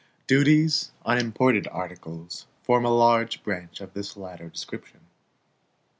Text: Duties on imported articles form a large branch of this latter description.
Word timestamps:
Duties 0.25 0.93
on 1.05 1.19
imported 1.19 1.67
articles 1.67 2.47
form 2.63 2.85
a 2.85 2.89
large 2.89 3.43
branch 3.43 3.81
of 3.81 3.93
this 3.93 4.17
latter 4.17 4.49
description. 4.49 5.01